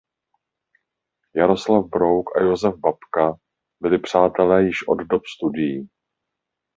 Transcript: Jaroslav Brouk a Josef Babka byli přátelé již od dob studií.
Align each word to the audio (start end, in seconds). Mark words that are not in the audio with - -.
Jaroslav 1.39 1.83
Brouk 1.89 2.35
a 2.37 2.41
Josef 2.43 2.75
Babka 2.75 3.33
byli 3.81 3.99
přátelé 3.99 4.63
již 4.65 4.87
od 4.87 4.95
dob 5.03 5.21
studií. 5.35 5.89